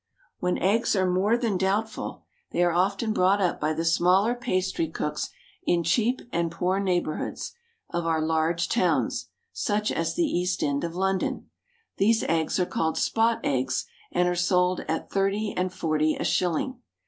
[0.39, 4.87] When eggs are more than doubtful, they are often bought up by the smaller pastry
[4.87, 5.29] cooks
[5.63, 7.53] in cheap and poor neighbourhoods
[7.91, 11.51] of our large towns, such as the East End of London.
[11.97, 16.79] These eggs are called "spot eggs," and are sold at thirty and forty a shilling.